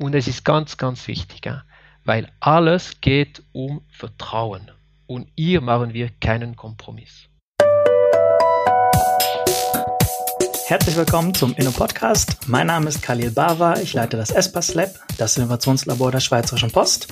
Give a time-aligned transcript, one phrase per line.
[0.00, 1.42] Und es ist ganz, ganz wichtig,
[2.04, 4.70] weil alles geht um Vertrauen.
[5.06, 7.28] Und hier machen wir keinen Kompromiss.
[10.68, 12.48] Herzlich willkommen zum Inno Podcast.
[12.48, 13.74] Mein Name ist Khalil Bava.
[13.80, 17.08] Ich leite das ESPAS Lab, das Innovationslabor der Schweizerischen Post,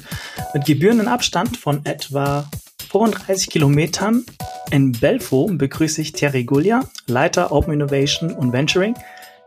[0.54, 2.48] mit gebührenden Abstand von etwa
[2.90, 4.24] 35 Kilometern
[4.70, 8.94] in Belfo begrüße ich Thierry Gullia, Leiter Open Innovation und Venturing.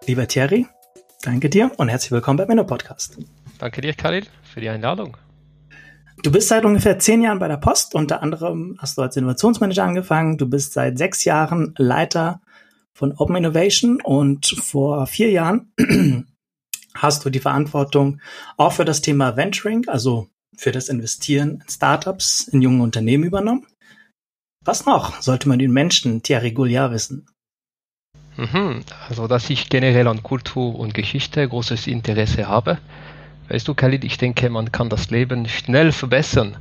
[0.05, 0.67] Lieber Thierry,
[1.21, 3.17] danke dir und herzlich willkommen beim Inno Podcast.
[3.59, 5.17] Danke dir, Khalil, für die Einladung.
[6.23, 7.95] Du bist seit ungefähr zehn Jahren bei der Post.
[7.95, 10.37] Unter anderem hast du als Innovationsmanager angefangen.
[10.37, 12.41] Du bist seit sechs Jahren Leiter
[12.93, 15.73] von Open Innovation und vor vier Jahren
[16.93, 18.21] hast du die Verantwortung
[18.57, 23.65] auch für das Thema Venturing, also für das Investieren in Startups, in jungen Unternehmen übernommen.
[24.63, 27.25] Was noch sollte man den Menschen Thierry Gouliard wissen?
[28.37, 32.77] Mhm, also, dass ich generell an Kultur und Geschichte großes Interesse habe.
[33.49, 36.57] Weißt du, Khalid, ich denke, man kann das Leben schnell verbessern,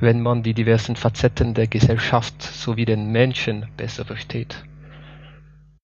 [0.00, 4.62] wenn man die diversen Facetten der Gesellschaft sowie den Menschen besser versteht.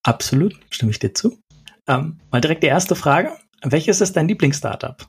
[0.03, 1.39] Absolut, stimme ich dir zu.
[1.87, 3.31] Ähm, mal direkt die erste Frage.
[3.63, 5.07] Welches ist dein Lieblingsstartup?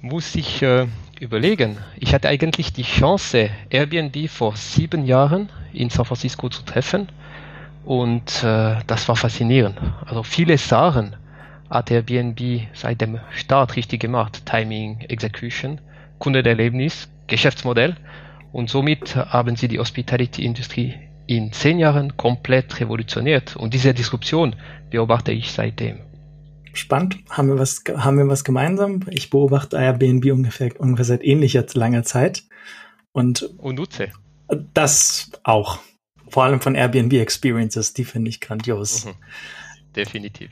[0.00, 0.86] Muss ich äh,
[1.18, 1.78] überlegen.
[1.98, 7.08] Ich hatte eigentlich die Chance, Airbnb vor sieben Jahren in San Francisco zu treffen.
[7.86, 9.80] Und äh, das war faszinierend.
[10.04, 11.14] Also viele Sachen
[11.70, 14.44] hat Airbnb seit dem Start richtig gemacht.
[14.44, 15.80] Timing, Execution,
[16.18, 17.96] Kundenerlebnis, Geschäftsmodell.
[18.50, 20.94] Und somit haben sie die Hospitality-Industrie
[21.28, 23.54] in zehn Jahren komplett revolutioniert.
[23.54, 24.56] Und diese Disruption
[24.90, 26.00] beobachte ich seitdem.
[26.72, 27.18] Spannend.
[27.30, 29.00] Haben wir was, haben wir was gemeinsam?
[29.10, 32.42] Ich beobachte Airbnb ungefähr, ungefähr seit ähnlicher langer Zeit.
[33.12, 34.08] Und, und nutze.
[34.74, 35.78] Das auch.
[36.36, 39.06] Vor allem von Airbnb Experiences, die finde ich grandios.
[39.06, 39.14] Mhm.
[39.96, 40.50] Definitiv.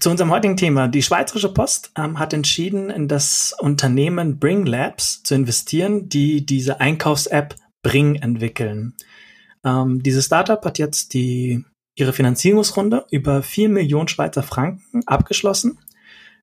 [0.00, 0.88] Zu unserem heutigen Thema.
[0.88, 6.80] Die Schweizerische Post ähm, hat entschieden, in das Unternehmen Bring Labs zu investieren, die diese
[6.80, 8.94] Einkaufs-App Bring entwickeln.
[9.62, 11.62] Ähm, dieses Startup hat jetzt die,
[11.96, 15.78] ihre Finanzierungsrunde über vier Millionen Schweizer Franken abgeschlossen.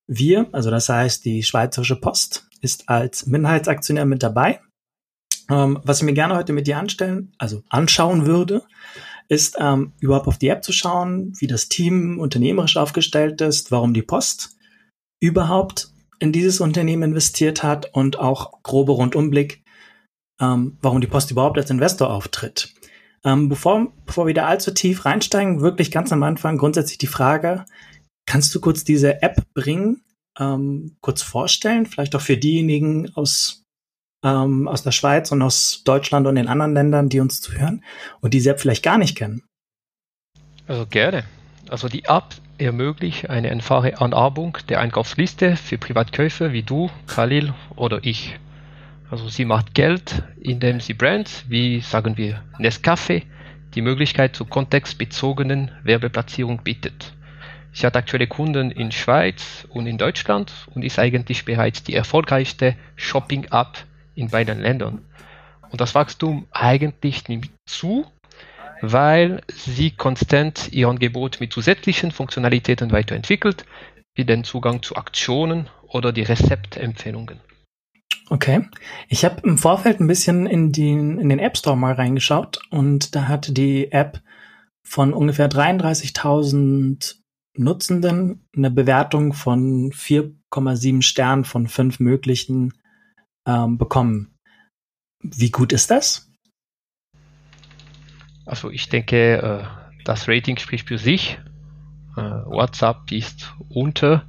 [0.06, 4.60] Wir, also das heißt die Schweizerische Post, ist als Minderheitsaktionär mit dabei.
[5.50, 8.64] Ähm, was ich mir gerne heute mit dir anstellen, also anschauen würde,
[9.30, 13.94] ist ähm, überhaupt auf die App zu schauen, wie das Team unternehmerisch aufgestellt ist, warum
[13.94, 14.58] die Post
[15.22, 15.90] überhaupt
[16.20, 19.64] in dieses Unternehmen investiert hat und auch grobe Rundumblick,
[20.40, 22.74] ähm, warum die Post überhaupt als Investor auftritt.
[23.25, 27.66] Ähm, bevor, bevor wir da allzu tief reinsteigen, wirklich ganz am Anfang grundsätzlich die Frage,
[28.25, 30.02] kannst du kurz diese App bringen,
[30.40, 33.62] ähm, kurz vorstellen, vielleicht auch für diejenigen aus,
[34.24, 37.84] ähm, aus der Schweiz und aus Deutschland und den anderen Ländern, die uns zuhören
[38.22, 39.44] und diese App vielleicht gar nicht kennen?
[40.68, 41.24] Also gerne.
[41.70, 48.00] Also die App ermöglicht eine einfache Anarbung der Einkaufsliste für Privatkäufer wie du, Khalil oder
[48.04, 48.38] ich.
[49.10, 53.24] Also sie macht Geld, indem sie Brands wie, sagen wir, Nescafé
[53.76, 57.14] die Möglichkeit zur kontextbezogenen Werbeplatzierung bietet.
[57.74, 62.76] Sie hat aktuelle Kunden in Schweiz und in Deutschland und ist eigentlich bereits die erfolgreichste
[62.96, 65.01] Shopping-App in beiden Ländern.
[65.72, 68.06] Und das Wachstum eigentlich nimmt zu,
[68.81, 73.66] weil sie konstant ihr Angebot mit zusätzlichen Funktionalitäten weiterentwickelt,
[74.16, 77.40] wie den Zugang zu Aktionen oder die Rezeptempfehlungen.
[78.29, 78.68] Okay.
[79.09, 83.16] Ich habe im Vorfeld ein bisschen in den, in den App Store mal reingeschaut und
[83.16, 84.22] da hatte die App
[84.84, 87.16] von ungefähr 33.000
[87.56, 92.74] Nutzenden eine Bewertung von 4,7 Sternen von fünf möglichen
[93.48, 94.36] ähm, bekommen.
[95.22, 96.30] Wie gut ist das?
[98.46, 99.64] Also ich denke, äh,
[100.04, 101.40] das Rating spricht für sich.
[102.18, 104.26] Äh, WhatsApp ist unter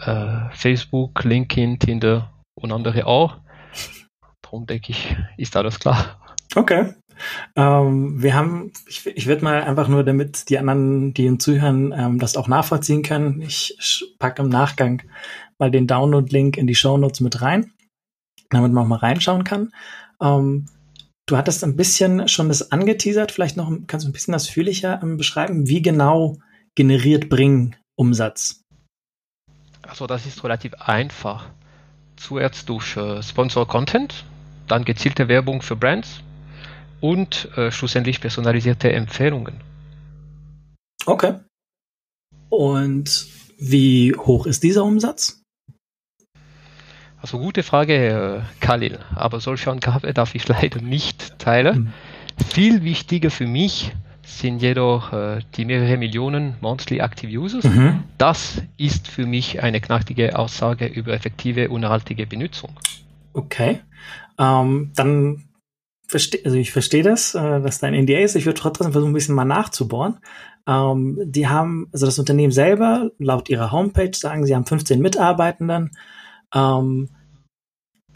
[0.00, 3.38] äh, Facebook, LinkedIn, Tinder und andere auch.
[4.42, 6.20] Darum denke ich, ist alles klar.
[6.54, 6.94] Okay.
[7.54, 11.92] Ähm, wir haben, ich, ich würde mal einfach nur, damit die anderen, die uns zuhören,
[11.96, 13.76] ähm, das auch nachvollziehen können, ich
[14.18, 15.02] packe im Nachgang
[15.58, 17.72] mal den Download-Link in die Show Notes mit rein,
[18.50, 19.72] damit man auch mal reinschauen kann.
[20.20, 20.66] Ähm,
[21.26, 25.16] du hattest ein bisschen schon das angeteasert, vielleicht noch, kannst du ein bisschen ausführlicher ähm,
[25.16, 26.38] beschreiben, wie genau
[26.74, 28.62] generiert Bring Umsatz?
[29.82, 31.48] Also das ist relativ einfach
[32.16, 34.24] zuerst durch äh, Sponsor Content,
[34.68, 36.20] dann gezielte Werbung für Brands
[37.00, 39.60] und äh, schlussendlich personalisierte Empfehlungen.
[41.04, 41.34] Okay.
[42.48, 43.26] Und
[43.58, 45.42] wie hoch ist dieser Umsatz?
[47.26, 51.92] Also gute Frage, Khalil, aber solche Angabe darf ich leider nicht teilen.
[52.38, 52.44] Mhm.
[52.44, 53.92] Viel wichtiger für mich
[54.22, 57.64] sind jedoch äh, die mehrere Millionen monthly active users.
[57.64, 58.04] Mhm.
[58.16, 62.70] Das ist für mich eine knackige Aussage über effektive und nachhaltige Benutzung.
[63.32, 63.80] Okay.
[64.38, 65.48] Ähm, dann
[66.06, 68.36] verstehe, also ich verstehe das, äh, dass dein NDA ist.
[68.36, 70.18] Ich würde trotzdem versuchen, ein bisschen mal nachzubohren.
[70.68, 75.90] Ähm, die haben, also das Unternehmen selber, laut ihrer Homepage sagen, sie haben 15 Mitarbeitenden.
[76.54, 77.08] Ähm,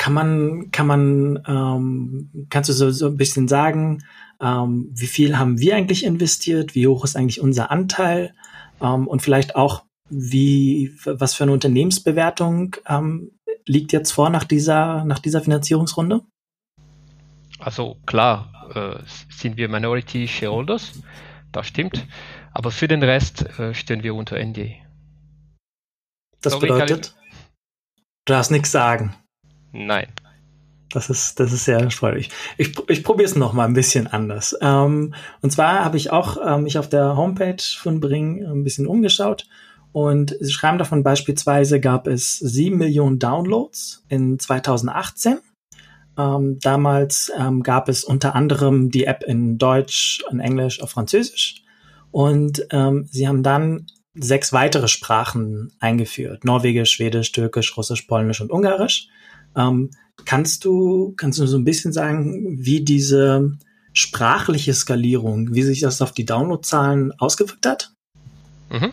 [0.00, 4.02] kann man, kann man, ähm, kannst du so, so ein bisschen sagen,
[4.40, 6.74] ähm, wie viel haben wir eigentlich investiert?
[6.74, 8.34] Wie hoch ist eigentlich unser Anteil?
[8.80, 13.32] Ähm, und vielleicht auch, wie, was für eine Unternehmensbewertung ähm,
[13.66, 16.22] liegt jetzt vor nach dieser, nach dieser Finanzierungsrunde?
[17.58, 20.92] Also klar, äh, sind wir Minority Shareholders,
[21.52, 22.06] das stimmt.
[22.52, 24.76] Aber für den Rest äh, stehen wir unter NDA.
[26.40, 27.14] Das Sorry, bedeutet,
[28.24, 29.14] du darfst nichts sagen.
[29.72, 30.08] Nein.
[30.92, 32.30] Das ist, das ist sehr erfreulich.
[32.58, 34.56] Ich, ich probiere es noch mal ein bisschen anders.
[34.60, 38.88] Ähm, und zwar habe ich auch ähm, mich auf der Homepage von Bring ein bisschen
[38.88, 39.46] umgeschaut
[39.92, 45.38] und sie schreiben davon beispielsweise gab es sieben Millionen Downloads in 2018.
[46.16, 51.62] Ähm, damals ähm, gab es unter anderem die App in Deutsch, in Englisch, auf Französisch.
[52.10, 56.44] Und ähm, sie haben dann sechs weitere Sprachen eingeführt.
[56.44, 59.08] Norwegisch, Schwedisch, Türkisch, Russisch, Polnisch und Ungarisch.
[59.56, 59.90] Ähm,
[60.24, 63.58] kannst du, kannst du so ein bisschen sagen, wie diese
[63.92, 67.90] sprachliche Skalierung, wie sich das auf die Downloadzahlen ausgewirkt hat?
[68.70, 68.92] Mhm.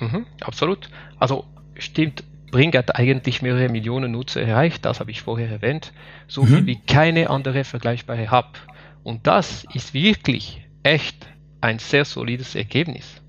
[0.00, 0.90] Mhm, absolut.
[1.18, 1.44] Also
[1.78, 5.92] stimmt, Bring hat eigentlich mehrere Millionen Nutzer erreicht, das habe ich vorher erwähnt,
[6.28, 6.46] so mhm.
[6.46, 8.58] viel wie keine andere vergleichbare Hub.
[9.02, 11.26] Und das ist wirklich echt
[11.60, 13.20] ein sehr solides Ergebnis.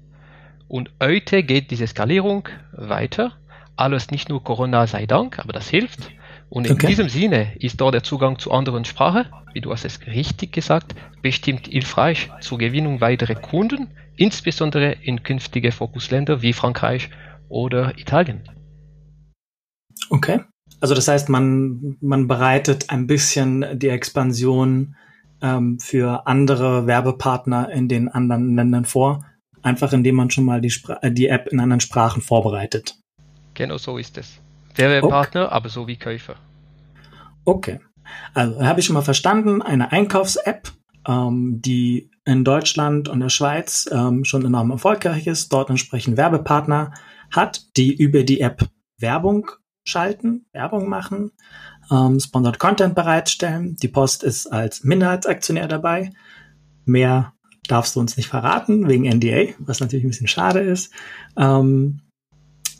[0.68, 3.34] Und heute geht diese Skalierung weiter.
[3.76, 6.12] Alles nicht nur Corona sei Dank, aber das hilft.
[6.56, 6.88] Und in okay.
[6.88, 10.96] diesem Sinne ist da der Zugang zu anderen Sprachen, wie du hast es richtig gesagt,
[11.22, 17.10] bestimmt hilfreich zur Gewinnung weiterer Kunden, insbesondere in künftige Fokusländer wie Frankreich
[17.50, 18.44] oder Italien.
[20.10, 20.40] Okay.
[20.80, 24.96] Also das heißt, man, man bereitet ein bisschen die Expansion
[25.42, 29.26] ähm, für andere Werbepartner in den anderen Ländern vor,
[29.62, 32.96] einfach indem man schon mal die, Spra die App in anderen Sprachen vorbereitet.
[33.56, 34.40] Genau so ist es.
[34.78, 35.54] Werbepartner, okay.
[35.54, 36.36] aber so wie Käufer.
[37.44, 37.80] Okay.
[38.34, 40.72] Also habe ich schon mal verstanden, eine Einkaufs-App,
[41.08, 46.94] ähm, die in Deutschland und der Schweiz ähm, schon enorm erfolgreich ist, dort entsprechend Werbepartner
[47.32, 48.68] hat, die über die App
[48.98, 49.52] Werbung
[49.84, 51.32] schalten, Werbung machen,
[51.92, 53.76] ähm, Sponsored Content bereitstellen.
[53.82, 56.12] Die Post ist als Minderheitsaktionär dabei.
[56.86, 57.34] Mehr
[57.68, 60.92] darfst du uns nicht verraten, wegen NDA, was natürlich ein bisschen schade ist.
[61.38, 62.02] Ähm,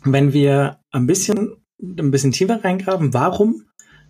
[0.04, 3.64] wenn wir ein bisschen ein bisschen tiefer reingraben, warum,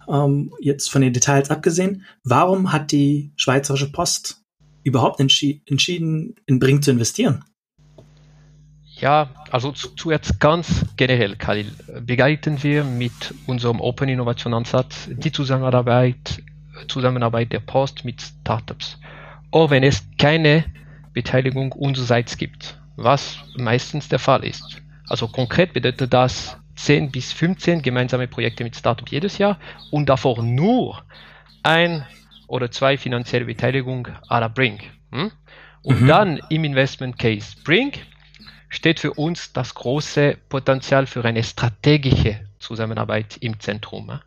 [0.08, 4.42] ähm, jetzt von den Details abgesehen, warum hat die Schweizerische Post
[4.84, 7.44] überhaupt entschi entschieden, in Bring zu investieren?
[8.98, 11.70] Ja, also zuerst ganz generell, Khalil,
[12.00, 16.42] begleiten wir mit unserem Open Innovation Ansatz die Zusammenarbeit,
[16.88, 18.98] Zusammenarbeit der Post mit Startups.
[19.50, 20.64] Auch wenn es keine
[21.12, 24.82] Beteiligung unsererseits gibt, was meistens der Fall ist.
[25.08, 29.58] Also konkret bedeutet das 10 bis 15 gemeinsame Projekte mit Startup jedes Jahr
[29.90, 31.02] und davor nur
[31.62, 32.06] ein
[32.46, 34.78] oder zwei finanzielle Beteiligung à la Bring.
[35.10, 35.32] Hm?
[35.82, 36.06] Und mhm.
[36.06, 37.92] dann im Investment Case Bring
[38.68, 44.10] steht für uns das große Potenzial für eine strategische Zusammenarbeit im Zentrum.
[44.10, 44.20] Hm?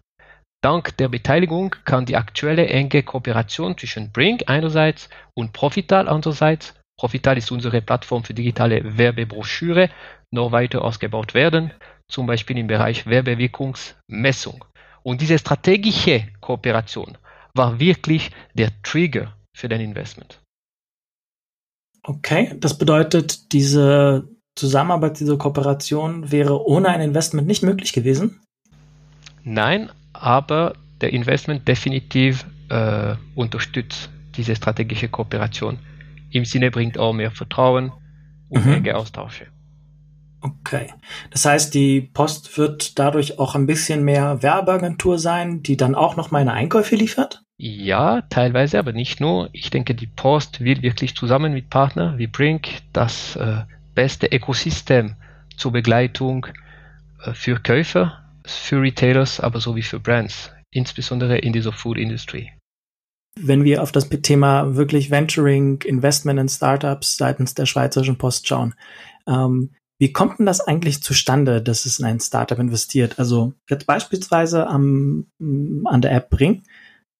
[0.61, 7.37] Dank der Beteiligung kann die aktuelle enge Kooperation zwischen Bring einerseits und Profital andererseits, Profital
[7.37, 9.89] ist unsere Plattform für digitale Werbebroschüre,
[10.31, 11.71] noch weiter ausgebaut werden
[12.09, 14.65] zum Beispiel im Bereich Werbewirkungsmessung.
[15.03, 17.17] Und diese strategische Kooperation
[17.53, 20.41] war wirklich der Trigger für den Investment.
[22.03, 28.41] Okay, das bedeutet, diese Zusammenarbeit, diese Kooperation wäre ohne ein Investment nicht möglich gewesen?
[29.43, 35.79] Nein, aber der Investment definitiv äh, unterstützt diese strategische Kooperation.
[36.31, 37.91] Im Sinne bringt auch mehr Vertrauen
[38.49, 38.73] und mhm.
[38.73, 39.47] enge Austausche.
[40.41, 40.93] Okay.
[41.31, 46.15] Das heißt, die Post wird dadurch auch ein bisschen mehr Werbeagentur sein, die dann auch
[46.15, 47.43] noch meine Einkäufe liefert?
[47.57, 49.49] Ja, teilweise, aber nicht nur.
[49.51, 53.63] Ich denke, die Post will wirklich zusammen mit Partnern wie Brink das äh,
[53.95, 55.15] beste Ökosystem
[55.57, 56.47] zur Begleitung
[57.25, 62.53] äh, für Käufer, für Retailers, aber sowie für Brands, insbesondere in dieser Food Industry.
[63.35, 68.73] Wenn wir auf das Thema wirklich Venturing, Investment in Startups seitens der Schweizerischen Post schauen,
[69.27, 73.19] ähm, wie kommt denn das eigentlich zustande, dass es in ein Startup investiert?
[73.19, 76.63] Also jetzt beispielsweise am, an der App Bring.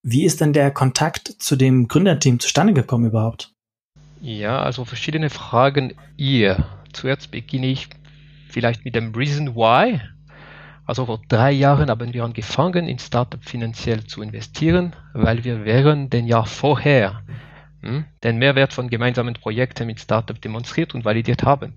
[0.01, 3.53] Wie ist denn der Kontakt zu dem Gründerteam zustande gekommen überhaupt?
[4.21, 6.65] Ja, also verschiedene Fragen hier.
[6.93, 7.89] Zuerst beginne ich
[8.47, 9.99] vielleicht mit dem Reason Why.
[10.85, 16.13] Also vor drei Jahren haben wir angefangen, in Startup finanziell zu investieren, weil wir während
[16.13, 17.23] den Jahr vorher
[17.81, 21.75] hm, den Mehrwert von gemeinsamen Projekten mit Startup demonstriert und validiert haben.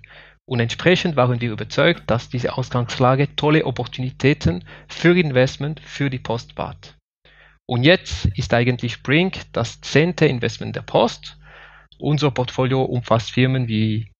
[0.48, 6.54] Und entsprechend waren wir überzeugt, dass diese Ausgangslage tolle Opportunitäten für Investment für die Post
[6.54, 6.96] bat.
[7.66, 11.38] Und jetzt ist eigentlich Brink das zehnte Investment der Post.
[11.98, 14.10] Unser Portfolio umfasst Firmen wie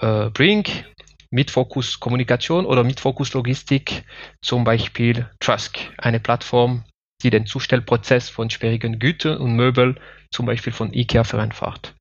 [0.00, 0.84] äh, Brink
[1.30, 4.04] mit Fokus Kommunikation oder mit Fokus Logistik,
[4.40, 6.84] zum Beispiel Trusk, eine Plattform,
[7.22, 9.98] die den Zustellprozess von schwierigen Gütern und Möbeln,
[10.30, 11.94] zum Beispiel von IKEA, vereinfacht.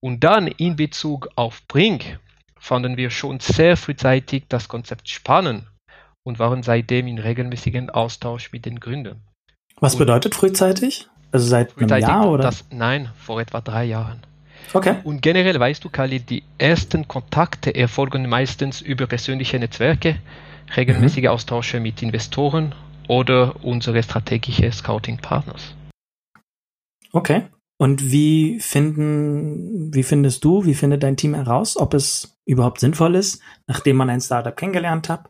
[0.00, 2.20] Und dann in Bezug auf Brink
[2.58, 5.64] fanden wir schon sehr frühzeitig das Konzept spannend
[6.24, 9.22] und waren seitdem in regelmäßigen Austausch mit den Gründern.
[9.80, 11.08] Was und bedeutet frühzeitig?
[11.32, 12.42] Also seit einem Jahr oder?
[12.42, 14.22] Das, nein, vor etwa drei Jahren.
[14.72, 14.96] Okay.
[15.04, 20.18] Und generell weißt du, Kali, die ersten Kontakte erfolgen meistens über persönliche Netzwerke,
[20.76, 21.28] regelmäßige mhm.
[21.28, 22.74] Austausche mit Investoren
[23.08, 25.74] oder unsere strategische Scouting-Partners.
[27.12, 27.44] Okay.
[27.78, 33.14] Und wie finden, wie findest du, wie findet dein Team heraus, ob es überhaupt sinnvoll
[33.14, 35.28] ist, nachdem man ein Startup kennengelernt hat,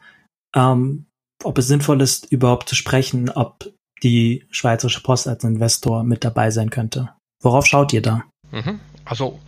[0.55, 1.07] ähm,
[1.43, 3.73] ob es sinnvoll ist, überhaupt zu sprechen, ob
[4.03, 7.11] die Schweizerische Post als Investor mit dabei sein könnte?
[7.43, 8.23] Worauf schaut ihr da?
[8.53, 8.81] Mhm.
[9.05, 9.41] Also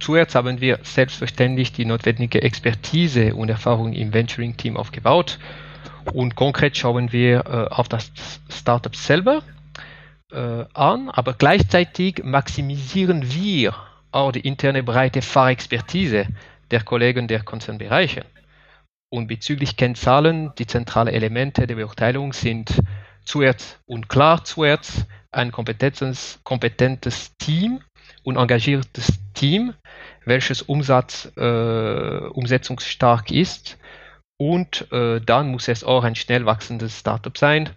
[0.00, 5.38] zuerst haben wir selbstverständlich die notwendige Expertise und Erfahrung im Venturing-Team aufgebaut
[6.12, 8.10] und konkret schauen wir äh, auf das
[8.48, 9.42] Startup selber
[10.32, 13.74] an, aber gleichzeitig maximisieren wir
[14.12, 16.26] auch die interne breite Fahrexpertise
[16.70, 18.24] der Kollegen der Konzernbereiche.
[19.10, 22.80] Und bezüglich Kennzahlen, die zentralen Elemente der Beurteilung sind
[23.24, 27.80] zuerst und klar zuerst ein kompetentes, kompetentes Team
[28.22, 29.74] und engagiertes Team,
[30.24, 33.78] welches Umsatz, äh, umsetzungsstark ist.
[34.38, 37.70] Und äh, dann muss es auch ein schnell wachsendes Startup sein,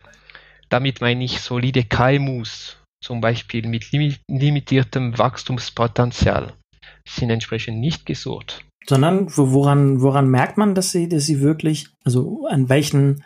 [0.76, 3.94] damit meine ich solide KMUs, zum Beispiel mit
[4.28, 6.52] limitiertem Wachstumspotenzial,
[7.08, 8.66] sind entsprechend nicht gesucht.
[8.86, 13.24] Sondern woran, woran merkt man, dass sie, dass sie wirklich, also an welchen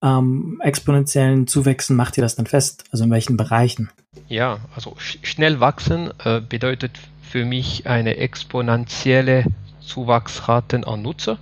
[0.00, 2.84] ähm, exponentiellen Zuwächsen macht ihr das dann fest?
[2.92, 3.90] Also in welchen Bereichen?
[4.28, 9.46] Ja, also sch schnell wachsen äh, bedeutet für mich eine exponentielle
[9.80, 11.38] Zuwachsraten an Nutzer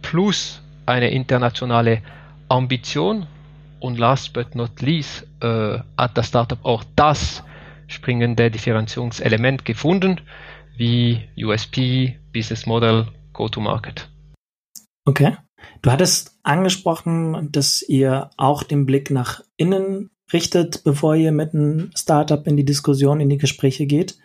[0.00, 2.00] plus eine internationale
[2.48, 3.26] Ambition
[3.84, 7.42] und last but not least äh, hat das Startup auch das
[7.86, 10.22] springende Differenzierungselement gefunden,
[10.78, 14.08] wie USP, Business Model, Go-to-Market.
[15.04, 15.36] Okay.
[15.82, 21.90] Du hattest angesprochen, dass ihr auch den Blick nach innen richtet, bevor ihr mit einem
[21.94, 24.16] Startup in die Diskussion, in die Gespräche geht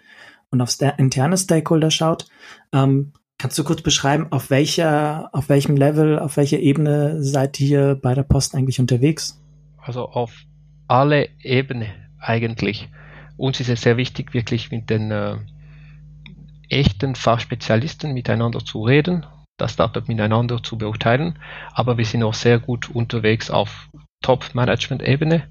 [0.51, 2.27] und auf interne Stakeholder schaut.
[2.71, 7.95] Ähm, kannst du kurz beschreiben, auf welcher, auf welchem Level, auf welcher Ebene seid ihr
[8.01, 9.39] bei der Post eigentlich unterwegs?
[9.89, 10.45] Also auf
[10.87, 12.89] alle Ebenen eigentlich.
[13.37, 15.37] Uns ist es sehr wichtig, wirklich mit den äh,
[16.69, 19.25] echten Fachspezialisten miteinander zu reden,
[19.57, 21.39] das Startup miteinander zu beurteilen,
[21.73, 23.89] aber wir sind auch sehr gut unterwegs auf
[24.21, 25.47] Top-Management-Ebene.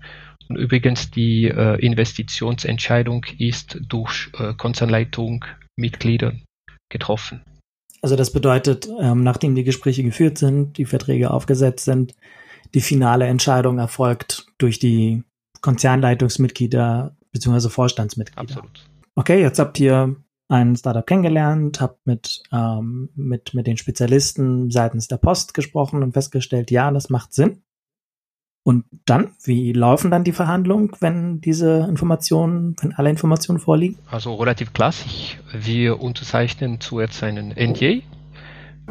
[0.49, 5.45] Und übrigens, die äh, Investitionsentscheidung ist durch äh, Konzernleitung,
[5.76, 6.35] Mitglieder
[6.90, 7.42] getroffen.
[8.02, 12.14] Also das bedeutet, ähm, nachdem die Gespräche geführt sind, die Verträge aufgesetzt sind,
[12.75, 15.25] die finale Entscheidung erfolgt durch die
[15.61, 17.69] Konzernleitungsmitglieder bzw.
[17.69, 18.41] Vorstandsmitglieder.
[18.41, 18.89] Absolut.
[19.15, 20.17] Okay, jetzt habt ihr
[20.49, 26.13] ein Startup kennengelernt, habt mit, ähm, mit, mit den Spezialisten seitens der Post gesprochen und
[26.13, 27.63] festgestellt, ja, das macht Sinn.
[28.63, 33.99] Und dann, wie laufen dann die Verhandlungen, wenn diese Informationen, wenn alle Informationen vorliegen?
[34.11, 35.39] Also relativ klassisch.
[35.53, 38.03] Wir unterzeichnen zuerst einen NDA,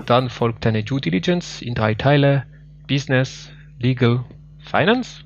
[0.06, 2.46] dann folgt eine Due Diligence in drei Teile,
[2.88, 4.24] Business, Legal
[4.60, 5.24] Finance.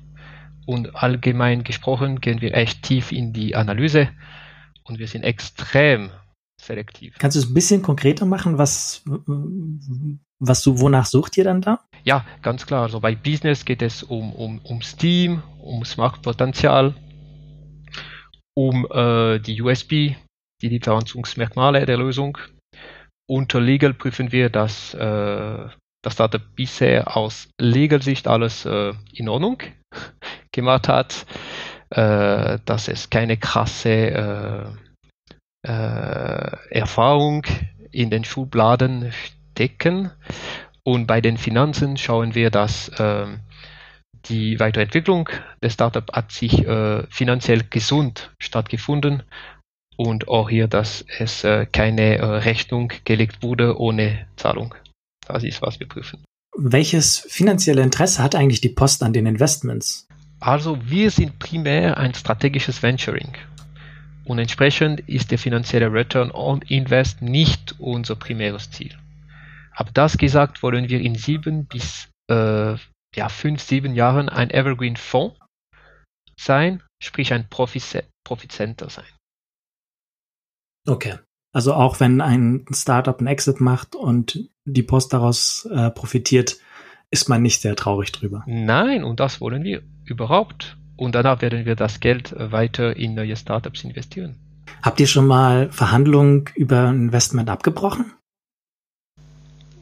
[0.64, 4.08] Und allgemein gesprochen gehen wir echt tief in die Analyse
[4.84, 6.10] und wir sind extrem
[6.60, 7.16] selektiv.
[7.18, 9.02] Kannst du es ein bisschen konkreter machen, was,
[10.38, 11.80] was du, wonach sucht ihr dann da?
[12.04, 12.82] Ja, ganz klar.
[12.82, 16.94] Also bei Business geht es um, um, ums Team, ums Marktpotenzial,
[18.54, 20.14] um äh, die USB,
[20.62, 22.38] die Differenzierungsmerkmale der Lösung.
[23.28, 25.68] Unter Legal prüfen wir, dass äh,
[26.02, 29.62] dass da bisher aus Legal-Sicht alles äh, in Ordnung
[30.52, 31.26] gemacht hat,
[31.90, 34.74] äh, dass es keine krasse
[35.64, 37.46] äh, äh, Erfahrung
[37.92, 40.10] in den Schubladen stecken.
[40.84, 43.40] Und bei den Finanzen schauen wir, dass ähm,
[44.24, 45.28] die Weiterentwicklung
[45.62, 49.22] des Startups hat sich äh, finanziell gesund stattgefunden
[49.96, 54.74] und auch hier, dass es keine Rechnung gelegt wurde ohne Zahlung.
[55.26, 56.24] Das ist, was wir prüfen.
[56.56, 60.06] Welches finanzielle Interesse hat eigentlich die Post an den Investments?
[60.40, 63.32] Also wir sind primär ein strategisches Venturing.
[64.24, 68.96] Und entsprechend ist der finanzielle Return on Invest nicht unser primäres Ziel.
[69.74, 72.76] Aber das gesagt, wollen wir in sieben bis äh,
[73.14, 75.38] ja, fünf, sieben Jahren ein Evergreen Fonds
[76.38, 79.04] sein, sprich ein Profizenter sein.
[80.86, 81.18] Okay.
[81.54, 86.58] Also auch wenn ein Startup ein Exit macht und die Post daraus äh, profitiert,
[87.10, 88.42] ist man nicht sehr traurig drüber.
[88.46, 90.76] Nein, und das wollen wir überhaupt.
[90.96, 94.36] Und danach werden wir das Geld weiter in neue Startups investieren.
[94.82, 98.12] Habt ihr schon mal Verhandlungen über Investment abgebrochen?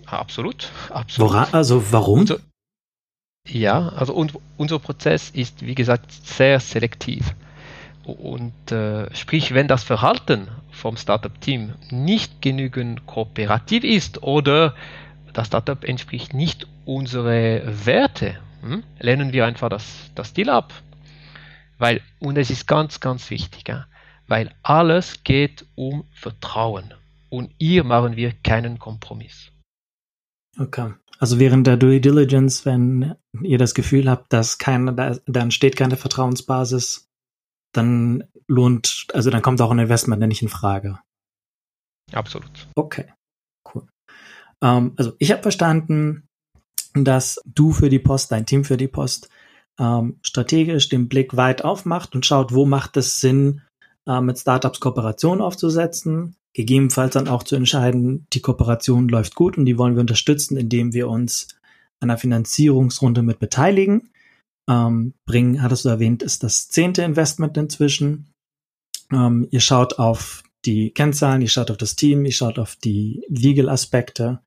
[0.07, 1.33] Absolut, absolut.
[1.33, 2.21] Wora, also warum?
[2.21, 2.41] Unser,
[3.47, 7.35] ja, also und, unser Prozess ist, wie gesagt, sehr selektiv.
[8.04, 14.75] Und äh, sprich, wenn das Verhalten vom Startup-Team nicht genügend kooperativ ist oder
[15.33, 20.73] das Startup entspricht nicht unsere Werte, hm, lehnen wir einfach das, das Deal ab.
[21.78, 23.87] Weil, und es ist ganz, ganz wichtig, ja,
[24.26, 26.95] weil alles geht um Vertrauen.
[27.28, 29.52] Und hier machen wir keinen Kompromiss.
[30.59, 30.92] Okay.
[31.19, 35.76] Also während der Due Diligence, wenn ihr das Gefühl habt, dass keine, da, da entsteht
[35.76, 37.10] keine Vertrauensbasis,
[37.73, 40.99] dann lohnt, also dann kommt auch ein Investment nicht in Frage.
[42.12, 42.69] Absolut.
[42.75, 43.12] Okay,
[43.75, 43.87] cool.
[44.62, 46.29] Ähm, also ich habe verstanden,
[46.95, 49.29] dass du für die Post, dein Team für die Post,
[49.79, 53.62] ähm, strategisch den Blick weit aufmacht und schaut, wo macht es Sinn,
[54.07, 59.65] äh, mit Startups Kooperation aufzusetzen, gegebenenfalls dann auch zu entscheiden, die Kooperation läuft gut und
[59.65, 61.49] die wollen wir unterstützen, indem wir uns
[62.00, 64.11] an einer Finanzierungsrunde mit beteiligen.
[64.69, 68.33] Ähm, Bring, hattest du erwähnt, ist das zehnte Investment inzwischen.
[69.12, 73.23] Ähm, ihr schaut auf die Kennzahlen, ihr schaut auf das Team, ihr schaut auf die
[73.29, 74.40] Legal-Aspekte,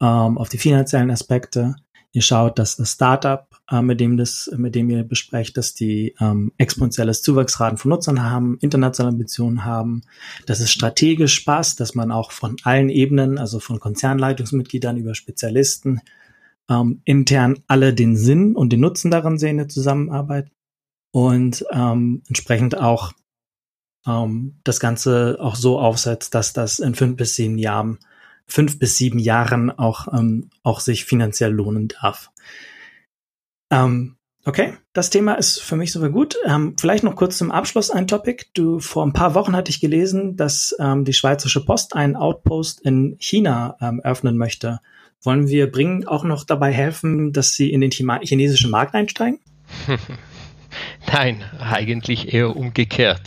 [0.00, 1.76] ähm, auf die finanziellen Aspekte.
[2.12, 6.14] Ihr schaut, dass das Startup, äh, mit dem das, mit dem ihr besprecht, dass die
[6.20, 10.02] ähm, exponentielles Zuwachsraten von Nutzern haben, internationale Ambitionen haben,
[10.46, 16.00] dass es strategisch passt, dass man auch von allen Ebenen, also von Konzernleitungsmitgliedern über Spezialisten,
[16.70, 20.50] ähm, intern alle den Sinn und den Nutzen daran sehen der Zusammenarbeit
[21.12, 23.12] und ähm, entsprechend auch
[24.06, 27.98] ähm, das Ganze auch so aufsetzt, dass das in fünf bis sieben Jahren,
[28.46, 32.30] fünf bis sieben Jahren auch, ähm, auch sich finanziell lohnen darf.
[33.72, 36.36] Ähm, okay, das Thema ist für mich soweit gut.
[36.46, 38.46] Ähm, vielleicht noch kurz zum Abschluss ein Topic.
[38.54, 42.80] Du, vor ein paar Wochen hatte ich gelesen, dass ähm, die Schweizerische Post einen Outpost
[42.80, 44.80] in China ähm, öffnen möchte.
[45.22, 49.38] Wollen wir Bringen auch noch dabei helfen, dass sie in den chinesischen Markt einsteigen?
[51.12, 53.22] Nein, eigentlich eher umgekehrt.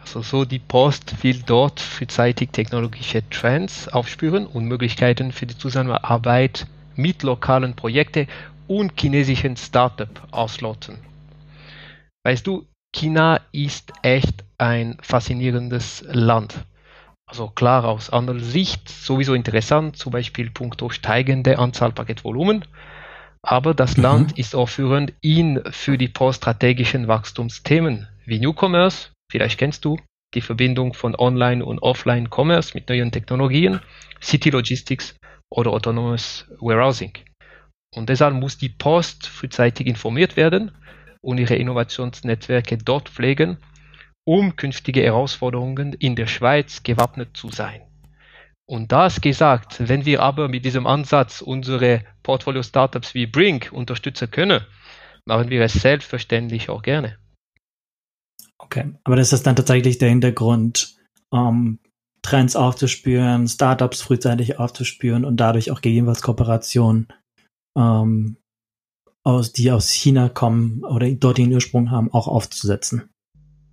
[0.00, 6.66] Also so die Post will dort frühzeitig technologische Trends aufspüren und Möglichkeiten für die Zusammenarbeit
[6.94, 8.26] mit lokalen Projekten
[8.68, 10.98] und chinesischen Startups ausloten.
[12.24, 16.54] Weißt du, China ist echt ein faszinierendes Land.
[17.28, 22.64] Also klar aus anderer Sicht sowieso interessant, zum Beispiel punkto steigende Anzahl Paketvolumen.
[23.42, 24.02] Aber das mhm.
[24.02, 29.98] Land ist auch führend in für die poststrategischen Wachstumsthemen wie Newcomers, Vielleicht kennst du
[30.34, 33.80] die Verbindung von Online- und Offline-Commerce mit neuen Technologien,
[34.22, 35.16] City Logistics
[35.50, 37.12] oder Autonomous Warehousing.
[37.94, 40.72] Und deshalb muss die Post frühzeitig informiert werden
[41.22, 43.58] und ihre Innovationsnetzwerke dort pflegen,
[44.28, 47.80] um künftige Herausforderungen in der Schweiz gewappnet zu sein.
[48.66, 54.60] Und das gesagt, wenn wir aber mit diesem Ansatz unsere Portfolio-Startups wie Brink unterstützen können,
[55.24, 57.16] machen wir es selbstverständlich auch gerne.
[58.58, 60.98] Okay, aber das ist dann tatsächlich der Hintergrund,
[61.30, 61.78] um
[62.20, 67.08] Trends aufzuspüren, Startups frühzeitig aufzuspüren und dadurch auch gegebenenfalls Kooperationen,
[67.78, 68.36] ähm,
[69.24, 73.08] aus, die aus China kommen oder dort den Ursprung haben, auch aufzusetzen.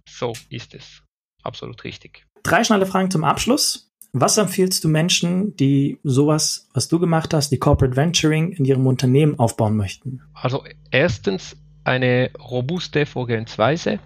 [0.09, 1.03] So ist es.
[1.43, 2.25] Absolut richtig.
[2.43, 3.89] Drei schnelle Fragen zum Abschluss.
[4.13, 8.87] Was empfiehlst du Menschen, die sowas, was du gemacht hast, die Corporate Venturing in ihrem
[8.87, 10.21] Unternehmen aufbauen möchten?
[10.33, 13.99] Also erstens eine robuste Vorgehensweise,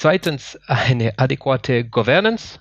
[0.00, 2.60] Zweitens eine adäquate Governance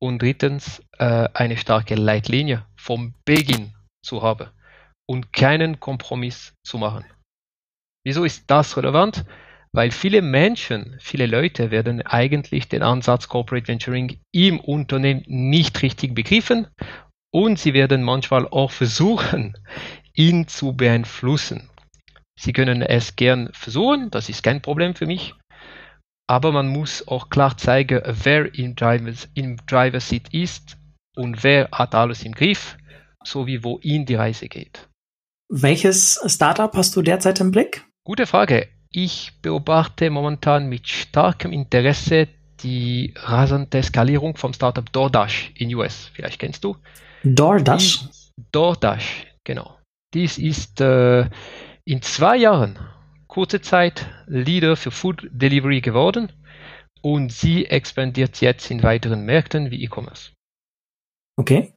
[0.00, 4.48] und drittens äh, eine starke Leitlinie vom Beginn zu haben
[5.06, 7.04] und keinen Kompromiss zu machen.
[8.02, 9.26] Wieso ist das relevant?
[9.74, 16.14] Weil viele Menschen, viele Leute werden eigentlich den Ansatz Corporate Venturing im Unternehmen nicht richtig
[16.14, 16.68] begriffen
[17.32, 19.58] und sie werden manchmal auch versuchen,
[20.14, 21.70] ihn zu beeinflussen.
[22.38, 25.34] Sie können es gern versuchen, das ist kein Problem für mich,
[26.28, 30.76] aber man muss auch klar zeigen, wer im Driver, im Driver Seat ist
[31.16, 32.76] und wer hat alles im Griff,
[33.24, 34.88] sowie wohin die Reise geht.
[35.50, 37.84] Welches Startup hast du derzeit im Blick?
[38.04, 38.68] Gute Frage.
[38.96, 42.28] Ich beobachte momentan mit starkem Interesse
[42.60, 46.12] die rasante Skalierung vom Startup DoorDash in US.
[46.14, 46.76] Vielleicht kennst du.
[47.24, 48.04] DoorDash?
[48.52, 49.80] DoorDash, genau.
[50.14, 51.28] Dies ist äh,
[51.84, 52.78] in zwei Jahren,
[53.26, 56.30] kurze Zeit, Leader für Food Delivery geworden
[57.02, 60.30] und sie expandiert jetzt in weiteren Märkten wie E-Commerce.
[61.36, 61.74] Okay.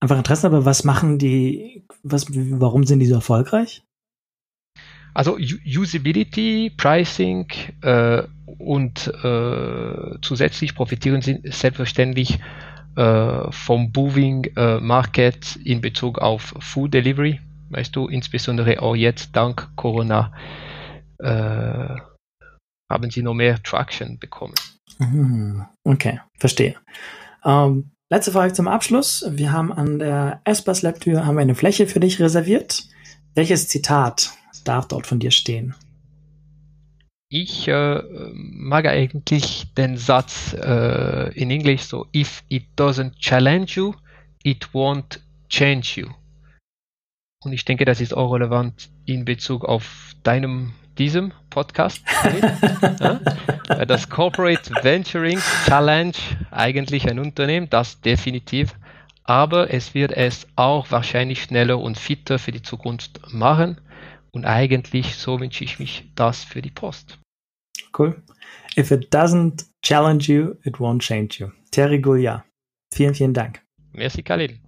[0.00, 3.82] Einfach Interesse, aber was machen die, was, warum sind die so erfolgreich?
[5.16, 7.46] Also Usability, Pricing
[7.80, 8.22] äh,
[8.58, 12.38] und äh, zusätzlich profitieren sie selbstverständlich
[12.96, 17.40] äh, vom Booming äh, Market in Bezug auf Food Delivery.
[17.70, 20.34] Weißt du, insbesondere auch jetzt dank Corona
[21.20, 21.96] äh,
[22.92, 24.54] haben sie noch mehr Traction bekommen.
[24.98, 25.64] Mhm.
[25.82, 26.76] Okay, verstehe.
[27.42, 29.24] Ähm, letzte Frage zum Abschluss.
[29.30, 32.84] Wir haben an der Espas Lab Tür eine Fläche für dich reserviert.
[33.34, 34.36] Welches Zitat
[34.68, 35.74] darf dort von dir stehen?
[37.28, 38.02] Ich äh,
[38.32, 43.94] mag eigentlich den Satz äh, in Englisch so, if it doesn't challenge you,
[44.44, 46.08] it won't change you.
[47.44, 52.02] Und ich denke, das ist auch relevant in Bezug auf deinem, diesem Podcast.
[53.00, 53.20] ja?
[53.88, 56.12] Das Corporate Venturing Challenge,
[56.52, 58.76] eigentlich ein Unternehmen, das definitiv,
[59.24, 63.80] aber es wird es auch wahrscheinlich schneller und fitter für die Zukunft machen.
[64.36, 67.18] Und eigentlich so wünsche ich mich das für die Post.
[67.98, 68.22] Cool.
[68.76, 71.52] If it doesn't challenge you, it won't change you.
[71.70, 72.44] Terry Gouliat.
[72.92, 73.62] Vielen, vielen Dank.
[73.94, 74.60] Merci, Khalil.